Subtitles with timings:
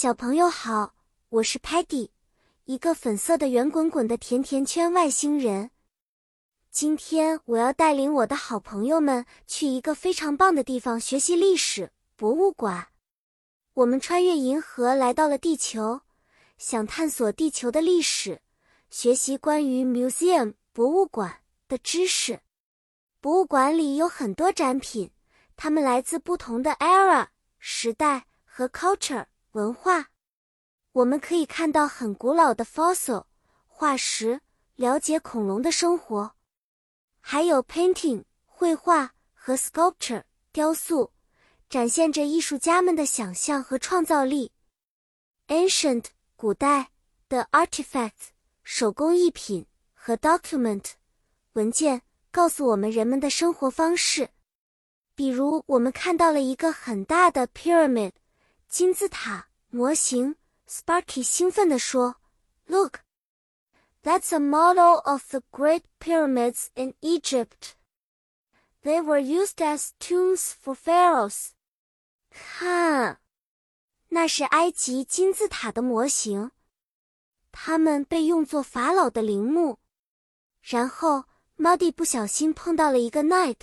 [0.00, 0.94] 小朋友好，
[1.28, 2.10] 我是 Patty，
[2.66, 5.72] 一个粉色的圆滚滚的甜甜圈外星人。
[6.70, 12.90] 今天我要带领我的好朋友们去一个非常棒的地方学习历史——博物馆。
[13.74, 16.02] 我们穿越银河来到了地球，
[16.58, 18.40] 想探索地球的历史，
[18.90, 22.38] 学习关于 museum 博物馆的知识。
[23.20, 25.10] 博物馆里有很多展品，
[25.56, 27.26] 它们来自不同的 era
[27.58, 29.26] 时代和 culture。
[29.58, 30.06] 文化，
[30.92, 33.24] 我们可以看到很古老的 fossil
[33.66, 34.40] 化石，
[34.76, 36.30] 了解恐龙的生活；
[37.18, 41.12] 还有 painting 绘画和 sculpture 雕塑，
[41.68, 44.52] 展现着艺术家们的想象和创造力。
[45.48, 46.04] ancient
[46.36, 46.90] 古代
[47.28, 48.28] 的 artifacts
[48.62, 50.92] 手工艺品和 document
[51.54, 54.30] 文件，告诉我们人们的生活方式。
[55.16, 58.12] 比如，我们看到了一个很大的 pyramid。
[58.68, 60.36] 金字塔模型
[60.66, 62.16] ，Sparky 兴奋地说
[62.66, 63.00] ：“Look,
[64.02, 67.74] that's a model of the Great Pyramids in Egypt.
[68.82, 71.50] They were used as tombs for pharaohs.”
[72.30, 73.20] 看，
[74.08, 76.52] 那是埃及金字塔的模型，
[77.52, 79.78] 它们被用作法老的陵墓。
[80.62, 81.24] 然后
[81.58, 83.60] ，Muddy 不小心碰到了一个 Knight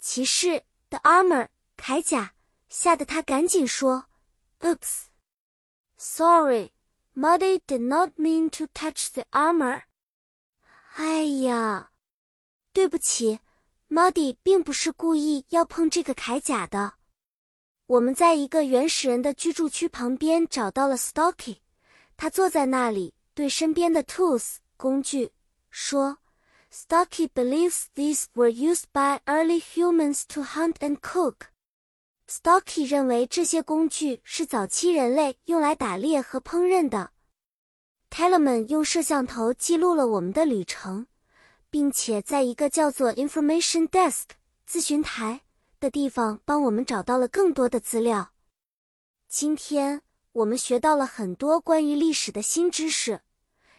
[0.00, 2.34] 骑士的 armor 铠甲，
[2.68, 4.06] 吓得他赶紧说。
[4.60, 5.06] Oops.
[5.97, 6.71] Sorry,
[7.15, 9.83] Muddy did not mean to touch the armor.
[10.95, 11.91] 哎呀，
[12.73, 13.39] 对不起，
[13.89, 16.95] Muddy 并不是故意要碰这个铠甲的。
[17.87, 21.57] 我们在一个原始人的居住区旁边找到了 Stocky，
[22.15, 25.31] 他坐在那里，对身边的 tools 工具
[25.69, 26.17] 说：“
[26.71, 31.47] Stocky believes these were used by early humans to hunt and cook.”
[32.28, 37.12] Stocky 认为这些工具是早期人类用来打猎和烹饪的。
[38.10, 41.06] Telemann 用摄像头记录了我们的旅程，
[41.70, 44.24] 并且在一个叫做 Information Desk
[44.68, 45.42] 咨询台
[45.78, 48.32] 的地方帮我们找到了更多的资料。
[49.28, 50.02] 今天
[50.32, 53.20] 我们学到了很多关于历史的新知识，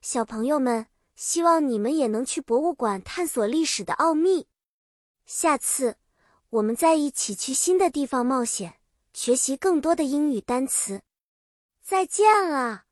[0.00, 4.48] 小朋友们，希望你们也能去博物馆探索历史的奥秘。
[5.26, 5.96] 下次。
[6.52, 8.74] 我们再一起去新的地方冒险，
[9.14, 11.00] 学习更多的英语单词。
[11.82, 12.84] 再见了。